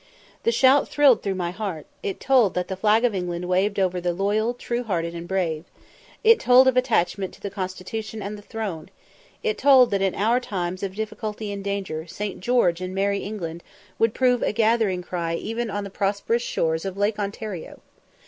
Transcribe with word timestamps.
The 0.41 0.51
shout 0.51 0.89
thrilled 0.89 1.21
through 1.21 1.35
my 1.35 1.51
heart; 1.51 1.85
it 2.01 2.19
told 2.19 2.55
that 2.55 2.69
the 2.69 2.75
flag 2.75 3.05
of 3.05 3.13
England 3.13 3.45
waved 3.47 3.77
over 3.77 4.01
the 4.01 4.13
loyal, 4.15 4.55
true 4.55 4.81
hearted, 4.81 5.13
and 5.13 5.27
brave; 5.27 5.63
it 6.23 6.39
told 6.39 6.67
of 6.67 6.75
attachment 6.75 7.35
to 7.35 7.39
the 7.39 7.51
constitution 7.51 8.19
and 8.19 8.35
the 8.35 8.41
throne; 8.41 8.89
it 9.43 9.59
told 9.59 9.91
that 9.91 10.01
in 10.01 10.15
our 10.15 10.39
times 10.39 10.81
of 10.81 10.95
difficulty 10.95 11.51
and 11.51 11.63
danger 11.63 12.07
"St. 12.07 12.39
George 12.39 12.81
and 12.81 12.95
merry 12.95 13.19
England" 13.19 13.61
would 13.99 14.15
prove 14.15 14.41
a 14.41 14.53
gathering 14.53 15.03
cry 15.03 15.35
even 15.35 15.69
on 15.69 15.83
the 15.83 15.91
prosperous 15.91 16.41
shores 16.41 16.83
of 16.83 16.97
Lake 16.97 17.19
Ontario. 17.19 17.79